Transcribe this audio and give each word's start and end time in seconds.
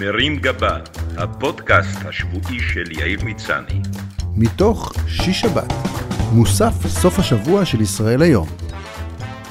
מרים 0.00 0.36
גבה, 0.36 0.78
הפודקאסט 1.16 1.98
השבועי 2.04 2.60
של 2.60 2.92
יאיר 2.92 3.24
מצני. 3.24 3.80
מתוך 4.36 4.92
שיש 5.08 5.40
שבת, 5.40 5.72
מוסף 6.32 6.86
סוף 6.86 7.18
השבוע 7.18 7.64
של 7.64 7.80
ישראל 7.80 8.22
היום. 8.22 8.48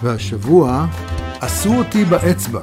והשבוע, 0.04 0.88
עשו 1.42 1.74
אותי 1.78 2.06
באצבע. 2.06 2.62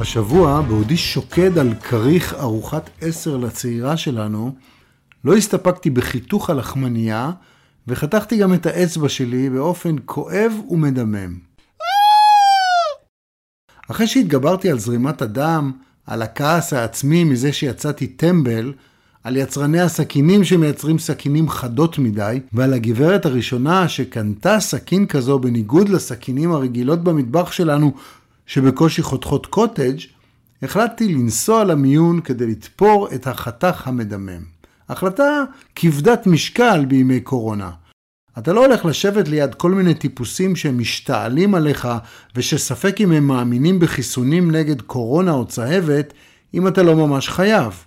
השבוע, 0.00 0.60
בעודי 0.60 0.96
שוקד 0.96 1.58
על 1.58 1.74
כריך 1.74 2.34
ארוחת 2.34 2.90
עשר 3.00 3.36
לצעירה 3.36 3.96
שלנו, 3.96 4.54
לא 5.24 5.36
הסתפקתי 5.36 5.90
בחיתוך 5.90 6.50
הלחמנייה, 6.50 7.30
וחתכתי 7.88 8.38
גם 8.38 8.54
את 8.54 8.66
האצבע 8.66 9.08
שלי 9.08 9.50
באופן 9.50 9.96
כואב 10.04 10.52
ומדמם. 10.70 11.38
אחרי 13.90 14.06
שהתגברתי 14.06 14.70
על 14.70 14.78
זרימת 14.78 15.22
הדם, 15.22 15.72
על 16.06 16.22
הכעס 16.22 16.72
העצמי 16.72 17.24
מזה 17.24 17.52
שיצאתי 17.52 18.06
טמבל, 18.06 18.72
על 19.24 19.36
יצרני 19.36 19.80
הסכינים 19.80 20.44
שמייצרים 20.44 20.98
סכינים 20.98 21.48
חדות 21.48 21.98
מדי, 21.98 22.40
ועל 22.52 22.72
הגברת 22.74 23.26
הראשונה 23.26 23.88
שקנתה 23.88 24.60
סכין 24.60 25.06
כזו 25.06 25.38
בניגוד 25.38 25.88
לסכינים 25.88 26.52
הרגילות 26.52 27.04
במטבח 27.04 27.52
שלנו, 27.52 27.92
שבקושי 28.46 29.02
חותכות 29.02 29.46
קוטג', 29.46 29.96
החלטתי 30.62 31.14
לנסוע 31.14 31.64
למיון 31.64 32.20
כדי 32.20 32.46
לתפור 32.46 33.08
את 33.14 33.26
החתך 33.26 33.88
המדמם. 33.88 34.42
החלטה 34.88 35.44
כבדת 35.74 36.26
משקל 36.26 36.84
בימי 36.84 37.20
קורונה. 37.20 37.70
אתה 38.38 38.52
לא 38.52 38.66
הולך 38.66 38.84
לשבת 38.84 39.28
ליד 39.28 39.54
כל 39.54 39.70
מיני 39.70 39.94
טיפוסים 39.94 40.56
שמשתעלים 40.56 41.54
עליך 41.54 41.88
ושספק 42.36 43.00
אם 43.00 43.12
הם 43.12 43.26
מאמינים 43.26 43.78
בחיסונים 43.78 44.50
נגד 44.50 44.80
קורונה 44.80 45.32
או 45.32 45.46
צהבת, 45.46 46.12
אם 46.54 46.68
אתה 46.68 46.82
לא 46.82 46.96
ממש 46.96 47.28
חייב. 47.28 47.84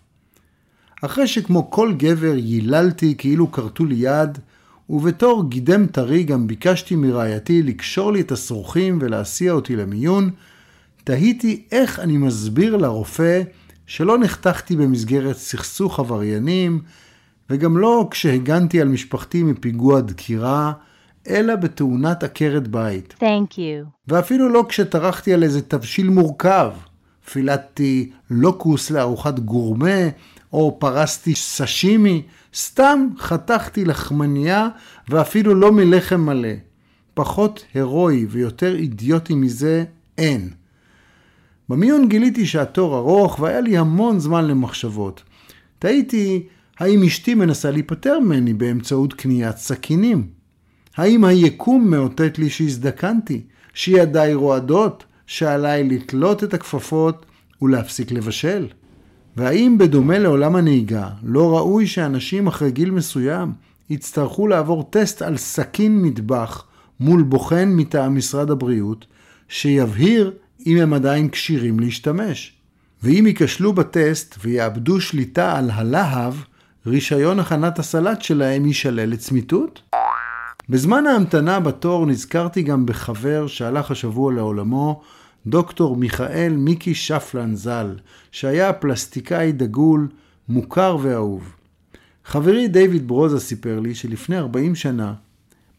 אחרי 1.02 1.28
שכמו 1.28 1.72
כל 1.72 1.94
גבר 1.98 2.36
ייללתי 2.38 3.16
כאילו 3.18 3.52
כרתו 3.52 3.86
לי 3.86 3.96
יד, 3.96 4.38
ובתור 4.90 5.50
גידם 5.50 5.86
טרי 5.88 6.24
גם 6.24 6.48
ביקשתי 6.48 6.96
מרעייתי 6.96 7.64
לקשור 7.64 8.14
לי 8.14 8.22
את 8.22 8.32
השרוכים 8.32 8.98
ולהסיע 9.02 9.52
אותי 9.52 9.76
למיון, 9.76 10.30
תהיתי 11.04 11.64
איך 11.72 12.00
אני 12.00 12.18
מסביר 12.18 12.78
לרופא 12.78 13.42
שלא 13.88 14.18
נחתכתי 14.18 14.76
במסגרת 14.76 15.38
סכסוך 15.38 16.00
עבריינים, 16.00 16.82
וגם 17.50 17.78
לא 17.78 18.08
כשהגנתי 18.12 18.82
על 18.82 18.88
משפחתי 18.88 19.44
מפיגוע 19.44 20.02
דקירה, 20.02 20.74
אלא 21.30 21.56
בתאונת 21.56 22.24
עקרת 22.24 22.68
בית. 22.68 23.16
Thank 23.20 23.54
you. 23.54 23.88
ואפילו 24.08 24.50
לא 24.50 24.66
כשטרחתי 24.70 25.34
על 25.34 25.44
איזה 25.44 25.62
תבשיל 25.62 26.10
מורכב. 26.10 26.72
פילטתי 27.32 28.12
לוקוס 28.30 28.92
לארוחת 28.92 29.40
גורמה, 29.40 30.10
או 30.54 30.78
פרסתי 30.80 31.36
סשימי, 31.36 32.22
סתם 32.56 33.08
חתכתי 33.18 33.86
לחמניה, 33.86 34.68
ואפילו 35.10 35.56
לא 35.56 35.72
מלחם 35.72 36.22
מלא. 36.22 36.54
פחות 37.14 37.66
הירואי 37.74 38.26
ויותר 38.30 38.76
אידיוטי 38.76 39.36
מזה 39.36 39.84
אין. 40.18 40.50
במיון 41.70 42.10
גיליתי 42.10 42.46
שהתור 42.46 42.98
ארוך 42.98 43.40
והיה 43.40 43.62
לי 43.62 43.78
המון 43.78 44.20
זמן 44.20 44.46
למחשבות. 44.48 45.24
תהיתי 45.80 46.48
האם 46.80 47.04
אשתי 47.04 47.34
מנסה 47.34 47.72
להיפטר 47.72 48.20
ממני 48.20 48.54
באמצעות 48.54 49.14
קניית 49.14 49.58
סכינים? 49.58 50.28
האם 50.98 51.24
היקום 51.24 51.92
מאותת 51.92 52.40
לי 52.40 52.50
שהזדקנתי, 52.50 53.42
שידיי 53.74 54.34
רועדות, 54.34 55.04
שעליי 55.28 55.84
לתלות 55.84 56.44
את 56.44 56.54
הכפפות 56.54 57.26
ולהפסיק 57.62 58.12
לבשל? 58.12 58.68
והאם 59.38 59.78
בדומה 59.78 60.20
לעולם 60.20 60.56
הנהיגה, 60.56 61.10
לא 61.24 61.58
ראוי 61.58 61.88
שאנשים 61.88 62.48
אחרי 62.48 62.72
גיל 62.72 62.92
מסוים 62.92 63.52
יצטרכו 63.90 64.48
לעבור 64.48 64.88
טסט 64.90 65.22
על 65.22 65.38
סכין 65.38 66.02
מטבח 66.02 66.66
מול 67.00 67.24
בוחן 67.24 67.70
מטעם 67.76 68.16
משרד 68.16 68.52
הבריאות, 68.52 69.06
שיבהיר 69.48 70.34
אם 70.66 70.78
הם 70.78 70.94
עדיין 70.94 71.30
כשירים 71.30 71.80
להשתמש? 71.80 72.54
ואם 73.04 73.28
ייכשלו 73.28 73.74
בטסט 73.74 74.36
ויאבדו 74.44 75.02
שליטה 75.02 75.58
על 75.58 75.70
הלהב, 75.74 76.34
רישיון 76.88 77.40
הכנת 77.40 77.80
הסלט 77.80 78.22
שלהם 78.22 78.66
יישלל 78.66 79.10
לצמיתות? 79.10 79.82
בזמן 80.70 81.08
ההמתנה 81.08 81.60
בתור 81.60 82.06
נזכרתי 82.06 82.64
גם 82.64 82.86
בחבר 82.86 83.48
שהלך 83.48 83.92
השבוע 83.92 84.34
לעולמו, 84.34 85.02
דוקטור 85.48 85.96
מיכאל 85.96 86.54
מיקי 86.58 86.96
שפלן 86.96 87.56
ז"ל, 87.56 87.96
שהיה 88.32 88.74
פלסטיקאי 88.74 89.52
דגול, 89.52 90.08
מוכר 90.50 90.98
ואהוב. 91.02 91.56
חברי 92.26 92.68
דיוויד 92.68 93.08
ברוזה 93.08 93.40
סיפר 93.40 93.80
לי 93.80 93.96
שלפני 93.96 94.38
40 94.38 94.76
שנה, 94.76 95.14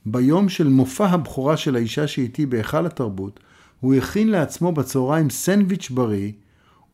ביום 0.06 0.48
של 0.48 0.68
מופע 0.68 1.06
הבכורה 1.06 1.56
של 1.56 1.76
האישה 1.76 2.06
שאיתי 2.06 2.46
בהיכל 2.46 2.86
התרבות, 2.86 3.40
הוא 3.80 3.94
הכין 3.94 4.28
לעצמו 4.28 4.72
בצהריים 4.72 5.30
סנדוויץ' 5.30 5.90
בריא, 5.90 6.32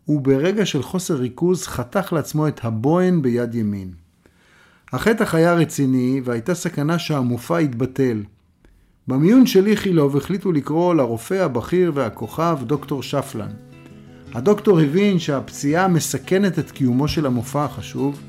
וברגע 0.08 0.66
של 0.66 0.82
חוסר 0.82 1.14
ריכוז 1.14 1.66
חתך 1.66 2.12
לעצמו 2.12 2.48
את 2.48 2.64
הבוהן 2.64 3.22
ביד 3.22 3.54
ימין. 3.54 4.01
החטח 4.92 5.34
היה 5.34 5.54
רציני 5.54 6.20
והייתה 6.25 6.54
סכנה 6.54 6.98
שהמופע 6.98 7.60
יתבטל. 7.60 8.22
במיון 9.08 9.47
של 9.47 9.66
איכילוב 9.66 10.16
החליטו 10.16 10.53
לקרוא 10.53 10.94
לרופא 10.94 11.34
הבכיר 11.34 11.92
והכוכב 11.94 12.58
דוקטור 12.62 13.03
שפלן. 13.03 13.50
הדוקטור 14.34 14.80
הבין 14.80 15.19
שהפציעה 15.19 15.88
מסכנת 15.88 16.58
את 16.58 16.70
קיומו 16.70 17.08
של 17.08 17.26
המופע 17.26 17.64
החשוב, 17.64 18.20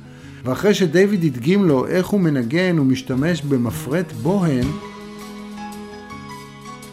ואחרי 0.44 0.74
שדיוויד 0.74 1.24
הדגים 1.24 1.66
לו 1.66 1.88
איך 1.88 2.08
הוא 2.08 2.20
מנגן 2.20 2.80
ומשתמש 2.80 3.42
במפרט 3.42 4.12
בוהן, 4.12 4.68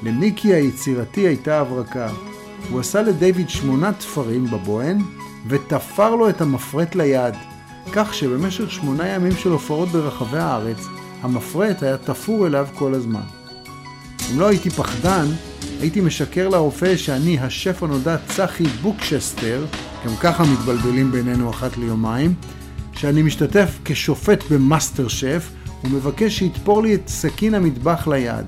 למיקי 0.02 0.54
היצירתי 0.54 1.20
הייתה 1.20 1.60
הברקה. 1.60 2.08
הוא 2.70 2.80
עשה 2.80 3.02
לדיוויד 3.02 3.48
שמונה 3.48 3.92
תפרים 3.92 4.46
בבוהן, 4.46 4.98
ותפר 5.48 6.14
לו 6.14 6.28
את 6.28 6.40
המפרט 6.40 6.94
ליד. 6.94 7.34
כך 7.92 8.14
שבמשך 8.14 8.70
שמונה 8.70 9.08
ימים 9.08 9.32
של 9.36 9.50
הופעות 9.50 9.88
ברחבי 9.88 10.38
הארץ, 10.38 10.86
המפרט 11.22 11.82
היה 11.82 11.96
תפור 11.96 12.46
אליו 12.46 12.68
כל 12.74 12.94
הזמן. 12.94 13.20
אם 14.32 14.40
לא 14.40 14.48
הייתי 14.48 14.70
פחדן, 14.70 15.26
הייתי 15.80 16.00
משקר 16.00 16.48
לרופא 16.48 16.96
שאני 16.96 17.38
השף 17.38 17.82
הנודע 17.82 18.16
צחי 18.28 18.64
בוקשסטר, 18.64 19.64
גם 20.06 20.16
ככה 20.20 20.44
מתבלבלים 20.44 21.12
בינינו 21.12 21.50
אחת 21.50 21.76
ליומיים, 21.76 22.34
שאני 22.92 23.22
משתתף 23.22 23.78
כשופט 23.84 24.44
במאסטר 24.50 25.08
שף, 25.08 25.50
ומבקש 25.84 26.38
שיתפור 26.38 26.82
לי 26.82 26.94
את 26.94 27.08
סכין 27.08 27.54
המטבח 27.54 28.08
ליד. 28.08 28.46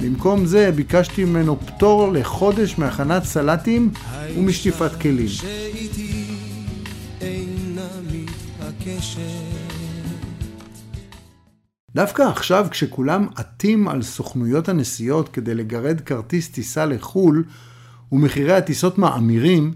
במקום 0.00 0.46
זה 0.46 0.70
ביקשתי 0.72 1.24
ממנו 1.24 1.58
פטור 1.66 2.12
לחודש 2.12 2.74
מהכנת 2.78 3.24
סלטים 3.24 3.90
ומשטיפת 4.36 5.00
כלים. 5.00 5.28
דווקא 11.94 12.22
עכשיו 12.22 12.66
כשכולם 12.70 13.26
עטים 13.36 13.88
על 13.88 14.02
סוכנויות 14.02 14.68
הנסיעות 14.68 15.28
כדי 15.28 15.54
לגרד 15.54 16.00
כרטיס 16.00 16.48
טיסה 16.48 16.86
לחו"ל 16.86 17.44
ומחירי 18.12 18.52
הטיסות 18.52 18.98
מאמירים, 18.98 19.72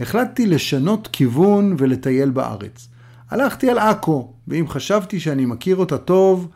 החלטתי 0.00 0.46
לשנות 0.46 1.08
כיוון 1.12 1.76
ולטייל 1.78 2.30
בארץ. 2.30 2.88
הלכתי 3.30 3.70
על 3.70 3.78
עכו, 3.78 4.32
ואם 4.48 4.68
חשבתי 4.68 5.20
שאני 5.20 5.46
מכיר 5.46 5.76
אותה 5.76 5.98
טוב, 5.98 6.48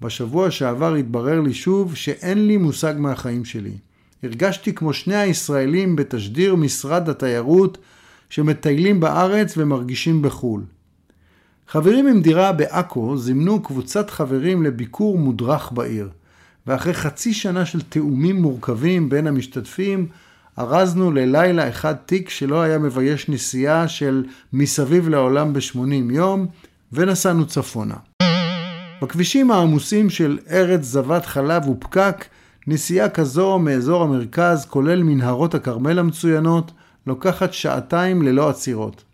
בשבוע 0.00 0.50
שעבר 0.50 0.94
התברר 0.94 1.40
לי 1.40 1.54
שוב 1.54 1.94
שאין 1.94 2.46
לי 2.46 2.56
מושג 2.56 2.94
מהחיים 2.98 3.44
שלי. 3.44 3.74
הרגשתי 4.22 4.74
כמו 4.74 4.92
שני 4.92 5.16
הישראלים 5.16 5.96
בתשדיר 5.96 6.54
משרד 6.54 7.08
התיירות 7.08 7.78
שמטיילים 8.30 9.00
בארץ 9.00 9.54
ומרגישים 9.56 10.22
בחו"ל. 10.22 10.62
חברים 11.70 12.06
עם 12.06 12.22
דירה 12.22 12.52
בעכו 12.52 13.16
זימנו 13.16 13.62
קבוצת 13.62 14.10
חברים 14.10 14.62
לביקור 14.62 15.18
מודרך 15.18 15.72
בעיר, 15.72 16.08
ואחרי 16.66 16.94
חצי 16.94 17.34
שנה 17.34 17.66
של 17.66 17.80
תאומים 17.80 18.42
מורכבים 18.42 19.08
בין 19.08 19.26
המשתתפים, 19.26 20.06
ארזנו 20.58 21.12
ללילה 21.12 21.68
אחד 21.68 21.94
תיק 21.94 22.28
שלא 22.28 22.60
היה 22.62 22.78
מבייש 22.78 23.28
נסיעה 23.28 23.88
של 23.88 24.24
מסביב 24.52 25.08
לעולם 25.08 25.52
ב-80 25.52 26.12
יום, 26.12 26.46
ונסענו 26.92 27.46
צפונה. 27.46 27.96
בכבישים 29.02 29.50
העמוסים 29.50 30.10
של 30.10 30.38
ארץ 30.50 30.82
זבת 30.82 31.26
חלב 31.26 31.68
ופקק, 31.68 32.24
נסיעה 32.66 33.08
כזו 33.08 33.58
מאזור 33.58 34.02
המרכז, 34.02 34.66
כולל 34.66 35.02
מנהרות 35.02 35.54
הכרמל 35.54 35.98
המצוינות, 35.98 36.72
לוקחת 37.06 37.52
שעתיים 37.52 38.22
ללא 38.22 38.50
עצירות. 38.50 39.09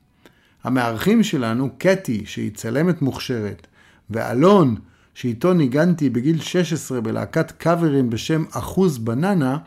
המארחים 0.67 1.23
שלנו, 1.23 1.71
קטי, 1.79 2.23
שהיא 2.27 2.51
צלמת 2.55 3.03
מוכשרת, 3.03 3.67
ואלון, 4.11 4.75
שאיתו 5.15 5.53
ניגנתי 5.53 6.11
בגיל 6.11 6.41
16 6.41 7.01
בלהקת 7.01 7.51
קאברים 7.51 8.11
בשם 8.11 8.45
אחוז 8.51 8.99
בננה, 8.99 9.59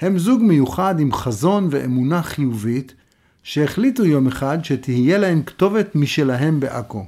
הם 0.00 0.18
זוג 0.18 0.42
מיוחד 0.42 1.00
עם 1.00 1.12
חזון 1.12 1.68
ואמונה 1.70 2.22
חיובית, 2.22 2.94
שהחליטו 3.42 4.04
יום 4.04 4.26
אחד 4.26 4.64
שתהיה 4.64 5.18
להם 5.18 5.42
כתובת 5.42 5.94
משלהם 5.94 6.60
בעכו. 6.60 7.06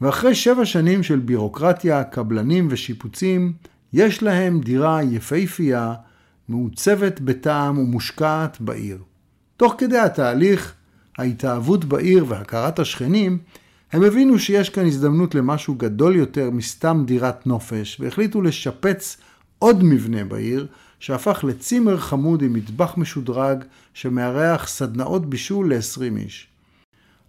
ואחרי 0.00 0.34
שבע 0.34 0.64
שנים 0.64 1.02
של 1.02 1.18
בירוקרטיה, 1.18 2.04
קבלנים 2.04 2.68
ושיפוצים, 2.70 3.52
יש 3.92 4.22
להם 4.22 4.60
דירה 4.60 5.02
יפהפייה, 5.02 5.94
מעוצבת 6.48 7.20
בטעם 7.20 7.78
ומושקעת 7.78 8.60
בעיר. 8.60 8.98
תוך 9.56 9.74
כדי 9.78 9.98
התהליך, 9.98 10.74
ההתאהבות 11.18 11.84
בעיר 11.84 12.24
והכרת 12.28 12.78
השכנים, 12.78 13.38
הם 13.92 14.02
הבינו 14.02 14.38
שיש 14.38 14.70
כאן 14.70 14.86
הזדמנות 14.86 15.34
למשהו 15.34 15.74
גדול 15.74 16.16
יותר 16.16 16.50
מסתם 16.50 17.02
דירת 17.06 17.46
נופש, 17.46 18.00
והחליטו 18.00 18.42
לשפץ 18.42 19.16
עוד 19.58 19.84
מבנה 19.84 20.24
בעיר, 20.24 20.66
שהפך 21.00 21.44
לצימר 21.48 21.96
חמוד 21.96 22.42
עם 22.42 22.52
מטבח 22.52 22.94
משודרג, 22.96 23.64
שמארח 23.94 24.68
סדנאות 24.68 25.26
בישול 25.26 25.74
ל-20 25.74 26.16
איש. 26.16 26.48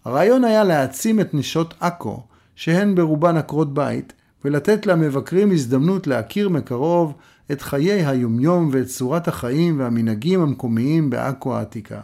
הרעיון 0.04 0.44
היה 0.44 0.64
להעצים 0.64 1.20
את 1.20 1.34
נשות 1.34 1.74
עכו, 1.80 2.22
שהן 2.56 2.94
ברובן 2.94 3.36
עקרות 3.36 3.74
בית, 3.74 4.12
ולתת 4.44 4.86
למבקרים 4.86 5.50
הזדמנות 5.50 6.06
להכיר 6.06 6.48
מקרוב 6.48 7.14
את 7.52 7.62
חיי 7.62 8.06
היומיום 8.06 8.68
ואת 8.72 8.86
צורת 8.86 9.28
החיים 9.28 9.80
והמנהגים 9.80 10.40
המקומיים 10.40 11.10
בעכו 11.10 11.56
העתיקה. 11.56 12.00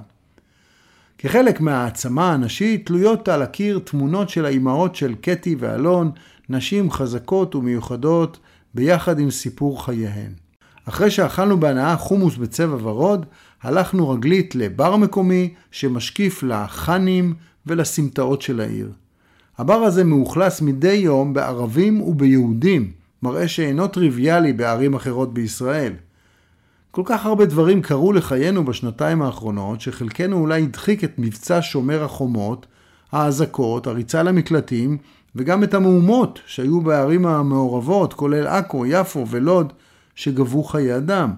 כחלק 1.23 1.61
מהעצמה 1.61 2.33
הנשית 2.33 2.87
תלויות 2.87 3.29
על 3.29 3.43
הקיר 3.43 3.81
תמונות 3.85 4.29
של 4.29 4.45
האימהות 4.45 4.97
של 4.97 5.15
קטי 5.15 5.57
ואלון, 5.59 6.11
נשים 6.49 6.91
חזקות 6.91 7.55
ומיוחדות, 7.55 8.39
ביחד 8.75 9.19
עם 9.19 9.31
סיפור 9.31 9.85
חייהן. 9.85 10.33
אחרי 10.85 11.11
שאכלנו 11.11 11.61
בהנאה 11.61 11.97
חומוס 11.97 12.37
בצבע 12.37 12.77
ורוד, 12.83 13.27
הלכנו 13.63 14.11
רגלית 14.11 14.55
לבר 14.55 14.97
מקומי 14.97 15.55
שמשקיף 15.71 16.43
לחאנים 16.43 17.35
ולסמטאות 17.67 18.43
של 18.43 18.61
העיר. 18.61 18.93
הבר 19.59 19.75
הזה 19.75 20.05
מאוכלס 20.05 20.61
מדי 20.61 20.93
יום 20.93 21.35
בערבים 21.35 22.01
וביהודים, 22.01 22.91
מראה 23.23 23.49
שאינו 23.49 23.89
טריוויאלי 23.89 24.53
בערים 24.53 24.95
אחרות 24.95 25.35
בישראל. 25.35 25.93
כל 26.95 27.03
כך 27.05 27.27
הרבה 27.27 27.47
דברים 27.47 27.83
קרו 27.83 28.13
לחיינו 28.13 28.65
בשנתיים 28.65 29.23
האחרונות, 29.23 29.81
שחלקנו 29.81 30.37
אולי 30.37 30.63
הדחיק 30.63 31.05
את 31.05 31.13
מבצע 31.19 31.59
שומר 31.63 32.05
החומות, 32.05 32.67
האזעקות, 33.13 33.87
הריצה 33.87 34.23
למקלטים, 34.23 34.99
וגם 35.37 35.65
את 35.65 35.75
המהומות 35.75 36.41
שהיו 36.47 36.81
בערים 36.81 37.27
המעורבות, 37.27 38.15
כולל 38.15 38.47
עכו, 38.47 38.87
יפו 38.87 39.27
ולוד, 39.29 39.73
שגבו 40.15 40.63
חיי 40.63 40.97
אדם. 40.97 41.33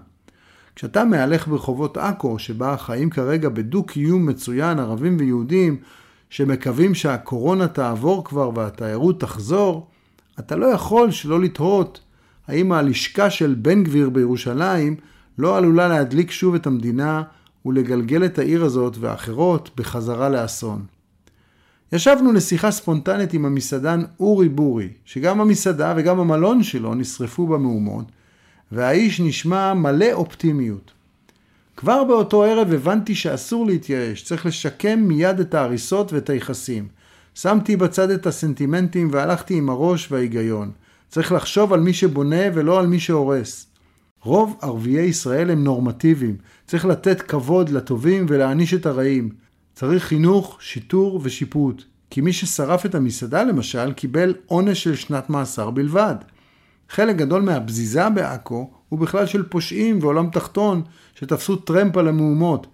כשאתה 0.77 1.05
מהלך 1.05 1.49
ברחובות 1.49 1.97
עכו, 1.97 2.39
שבה 2.39 2.77
חיים 2.77 3.11
כרגע 3.11 3.49
בדו-קיום 3.49 4.27
מצוין 4.27 4.79
ערבים 4.79 5.17
ויהודים, 5.21 5.77
שמקווים 6.31 6.95
שהקורונה 6.95 7.69
תעבור 7.69 8.25
כבר 8.25 8.51
והתיירות 8.55 9.21
תחזור, 9.21 9.87
אתה 10.39 10.57
לא 10.57 10.67
יכול 10.67 11.11
שלא 11.11 11.41
לתהות 11.41 12.01
האם 12.49 12.73
הלשכה 12.73 13.31
של 13.31 13.55
בן 13.59 13.85
גביר 13.85 14.11
בירושלים 14.11 14.97
לא 15.39 15.57
עלולה 15.57 15.89
להדליק 15.89 16.31
שוב 16.31 16.55
את 16.55 16.67
המדינה 16.67 17.23
ולגלגל 17.67 18.25
את 18.25 18.39
העיר 18.39 18.65
הזאת 18.65 18.97
ואחרות 19.01 19.71
בחזרה 19.77 20.29
לאסון. 20.29 20.85
ישבנו 21.93 22.33
לשיחה 22.33 22.71
ספונטנית 22.71 23.33
עם 23.33 23.45
המסעדן 23.45 24.03
אורי 24.21 24.49
בורי, 24.49 24.89
שגם 25.05 25.41
המסעדה 25.41 25.95
וגם 25.97 26.21
המלון 26.21 26.63
שלו 26.63 26.95
נשרפו 26.95 27.47
במהומות, 27.47 28.05
והאיש 28.73 29.21
נשמע 29.21 29.75
מלא 29.75 30.13
אופטימיות. 30.13 30.93
כבר 31.77 32.05
באותו 32.05 32.45
ערב 32.45 32.73
הבנתי 32.73 33.15
שאסור 33.15 33.67
להתייאש, 33.67 34.23
צריך 34.23 34.47
לשקם 34.47 35.01
מיד 35.01 35.41
את 35.41 35.55
ההריסות 35.55 36.13
ואת 36.13 36.31
היחסים. 36.31 36.89
שמתי 37.35 37.77
בצד 37.77 38.11
את 38.11 38.27
הסנטימנטים 38.27 39.09
והלכתי 39.13 39.55
עם 39.55 39.69
הראש 39.69 40.13
וההיגיון. 40.13 40.71
צריך 41.09 41.33
לחשוב 41.33 41.73
על 41.73 41.81
מי 41.81 41.93
שבונה 41.93 42.43
ולא 42.55 42.81
על 42.81 42.87
מי 42.87 43.01
שהורס. 43.01 43.67
רוב 44.25 44.57
ערביי 44.63 45.05
ישראל 45.05 45.51
הם 45.51 45.65
נורמטיביים. 45.65 46.37
צריך 46.67 46.85
לתת 46.85 47.23
כבוד 47.23 47.69
לטובים 47.69 48.27
ולהעניש 48.29 48.75
את 48.75 48.87
הרעים. 48.87 49.31
צריך 49.75 50.05
חינוך, 50.05 50.59
שיטור 50.61 51.21
ושיפוט. 51.23 51.83
כי 52.11 52.21
מי 52.21 52.33
ששרף 52.33 52.87
את 52.87 52.95
המסעדה 52.95 53.45
למשל 53.45 53.93
קיבל 53.93 54.35
עונש 54.47 54.85
של 54.85 54.95
שנת 54.95 55.31
מאסר 55.31 55.71
בלבד. 55.71 56.15
חלק 56.89 57.17
גדול 57.17 57.43
מהבזיזה 57.43 58.11
בעכו 58.11 58.71
הוא 58.89 58.99
בכלל 58.99 59.27
של 59.27 59.43
פושעים 59.43 59.99
ועולם 60.03 60.31
תחתון 60.31 60.83
שתפסו 61.15 61.57
טרמפ 61.57 61.97
על 61.97 62.09
המהומות, 62.09 62.67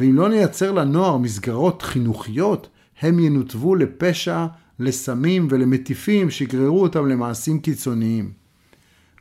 ואם 0.00 0.16
לא 0.16 0.28
נייצר 0.28 0.72
לנוער 0.72 1.16
מסגרות 1.16 1.82
חינוכיות, 1.82 2.68
הם 3.00 3.18
ינותבו 3.18 3.74
לפשע, 3.74 4.46
לסמים 4.78 5.48
ולמטיפים 5.50 6.30
שיגררו 6.30 6.82
אותם 6.82 7.08
למעשים 7.08 7.60
קיצוניים. 7.60 8.30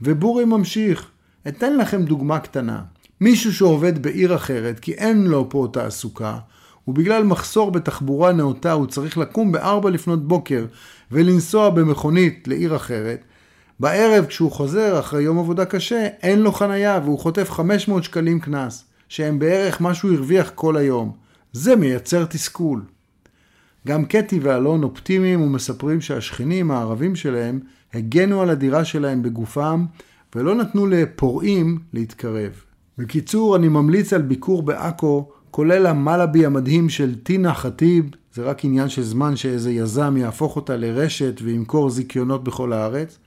ובורי 0.01 0.45
ממשיך, 0.45 1.11
אתן 1.47 1.77
לכם 1.77 2.03
דוגמה 2.03 2.39
קטנה. 2.39 2.81
מישהו 3.21 3.53
שעובד 3.53 4.01
בעיר 4.01 4.35
אחרת 4.35 4.79
כי 4.79 4.93
אין 4.93 5.23
לו 5.23 5.49
פה 5.49 5.67
תעסוקה, 5.73 6.37
ובגלל 6.87 7.23
מחסור 7.23 7.71
בתחבורה 7.71 8.31
נאותה 8.31 8.71
הוא 8.71 8.87
צריך 8.87 9.17
לקום 9.17 9.51
ב-4 9.51 9.89
לפנות 9.89 10.27
בוקר 10.27 10.65
ולנסוע 11.11 11.69
במכונית 11.69 12.47
לעיר 12.47 12.75
אחרת, 12.75 13.23
בערב 13.79 14.25
כשהוא 14.25 14.51
חוזר 14.51 14.99
אחרי 14.99 15.23
יום 15.23 15.39
עבודה 15.39 15.65
קשה, 15.65 16.07
אין 16.21 16.39
לו 16.39 16.51
חנייה 16.51 16.99
והוא 17.03 17.19
חוטף 17.19 17.51
500 17.51 18.03
שקלים 18.03 18.39
קנס, 18.39 18.83
שהם 19.09 19.39
בערך 19.39 19.81
מה 19.81 19.93
שהוא 19.93 20.13
הרוויח 20.13 20.51
כל 20.55 20.77
היום. 20.77 21.11
זה 21.53 21.75
מייצר 21.75 22.25
תסכול. 22.25 22.81
גם 23.87 24.05
קטי 24.05 24.39
ואלון 24.39 24.83
אופטימיים 24.83 25.41
ומספרים 25.41 26.01
שהשכנים 26.01 26.71
הערבים 26.71 27.15
שלהם 27.15 27.59
הגנו 27.93 28.41
על 28.41 28.49
הדירה 28.49 28.85
שלהם 28.85 29.21
בגופם 29.21 29.85
ולא 30.35 30.55
נתנו 30.55 30.87
לפורעים 30.87 31.79
להתקרב. 31.93 32.51
בקיצור, 32.97 33.55
אני 33.55 33.67
ממליץ 33.67 34.13
על 34.13 34.21
ביקור 34.21 34.63
בעכו, 34.63 35.29
כולל 35.51 35.85
המלאבי 35.85 36.45
המדהים 36.45 36.89
של 36.89 37.15
טינה 37.15 37.53
חטיב, 37.53 38.05
זה 38.33 38.43
רק 38.43 38.65
עניין 38.65 38.89
של 38.89 39.03
זמן 39.03 39.35
שאיזה 39.35 39.71
יזם 39.71 40.17
יהפוך 40.17 40.55
אותה 40.55 40.77
לרשת 40.77 41.39
וימכור 41.43 41.89
זיכיונות 41.89 42.43
בכל 42.43 42.73
הארץ. 42.73 43.17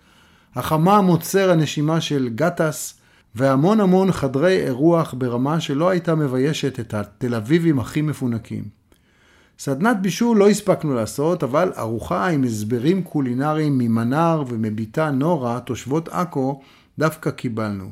החמם 0.55 1.05
עוצר 1.08 1.50
הנשימה 1.50 2.00
של 2.00 2.29
גטס, 2.35 2.94
והמון 3.35 3.81
המון 3.81 4.12
חדרי 4.12 4.56
אירוח 4.56 5.14
ברמה 5.19 5.61
שלא 5.61 5.88
הייתה 5.88 6.14
מביישת 6.14 6.81
את 6.81 6.94
התל 6.94 7.35
אביבים 7.35 7.79
הכי 7.79 8.02
מפונקים. 8.02 8.64
סדנת 9.58 9.97
בישול 10.02 10.38
לא 10.38 10.49
הספקנו 10.49 10.94
לעשות, 10.94 11.43
אבל 11.43 11.73
ארוחה 11.79 12.28
עם 12.28 12.45
הסברים 12.45 13.02
קולינריים 13.02 13.78
ממנר 13.78 14.42
ומביתה 14.49 15.11
נורה, 15.11 15.61
תושבות 15.61 16.09
עכו, 16.09 16.61
דווקא 17.00 17.30
קיבלנו. 17.30 17.90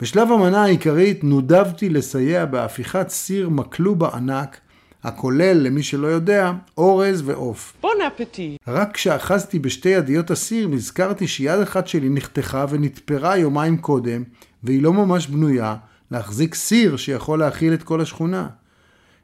בשלב 0.00 0.32
המנה 0.32 0.62
העיקרית 0.62 1.24
נודבתי 1.24 1.88
לסייע 1.88 2.44
בהפיכת 2.44 3.08
סיר 3.08 3.48
מקלובה 3.48 4.08
ענק, 4.14 4.60
הכולל, 5.04 5.52
למי 5.52 5.82
שלא 5.82 6.06
יודע, 6.06 6.52
אורז 6.78 7.22
ועוף. 7.24 7.74
בון 7.82 7.96
אפטי. 8.06 8.56
רק 8.68 8.94
כשאחזתי 8.94 9.58
בשתי 9.58 9.88
ידיות 9.88 10.30
הסיר 10.30 10.68
נזכרתי 10.68 11.26
שיד 11.26 11.60
אחת 11.60 11.88
שלי 11.88 12.08
נחתכה 12.08 12.66
ונתפרה 12.70 13.36
יומיים 13.36 13.78
קודם, 13.78 14.22
והיא 14.62 14.82
לא 14.82 14.92
ממש 14.92 15.26
בנויה 15.26 15.76
להחזיק 16.10 16.54
סיר 16.54 16.96
שיכול 16.96 17.38
להכיל 17.38 17.74
את 17.74 17.82
כל 17.82 18.00
השכונה. 18.00 18.46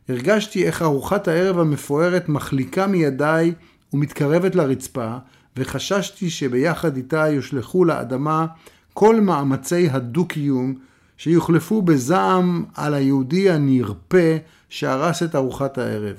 הרגשתי 0.08 0.66
איך 0.66 0.82
ארוחת 0.82 1.28
הערב 1.28 1.58
המפוארת 1.58 2.28
מחליקה 2.28 2.86
מידיי 2.86 3.52
ומתקרבת 3.92 4.54
לרצפה, 4.54 5.16
וחששתי 5.56 6.30
שביחד 6.30 6.96
איתה 6.96 7.28
יושלכו 7.28 7.84
לאדמה 7.84 8.46
כל 8.94 9.20
מאמצי 9.20 9.88
הדו-קיום 9.90 10.74
שיוחלפו 11.16 11.82
בזעם 11.82 12.64
על 12.74 12.94
היהודי 12.94 13.50
הנרפה 13.50 14.36
שהרס 14.68 15.22
את 15.22 15.34
ארוחת 15.34 15.78
הערב. 15.78 16.16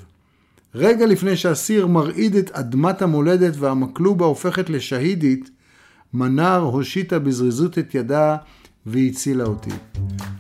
רגע 0.75 1.05
לפני 1.05 1.37
שהסיר 1.37 1.87
מרעיד 1.87 2.35
את 2.35 2.51
אדמת 2.51 3.01
המולדת 3.01 3.53
והמקלובה 3.57 4.25
הופכת 4.25 4.69
לשהידית, 4.69 5.49
מנר 6.13 6.57
הושיטה 6.57 7.19
בזריזות 7.19 7.77
את 7.79 7.95
ידה 7.95 8.37
והצילה 8.85 9.43
אותי. 9.43 9.71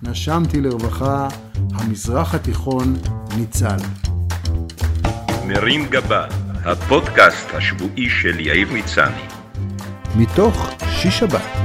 נשמתי 0.03 0.61
לרווחה, 0.61 1.27
המזרח 1.73 2.35
התיכון 2.35 2.95
ניצל. 3.37 3.77
מרים 5.47 5.85
גבה, 5.85 6.27
הפודקאסט 6.65 7.47
השבועי 7.53 8.09
של 8.09 8.39
יאיר 8.39 8.67
מצני. 8.73 9.21
מתוך 10.17 10.69
שיש 10.89 11.19
שבת, 11.19 11.64